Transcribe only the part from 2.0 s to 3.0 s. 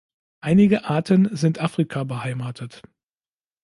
beheimatet.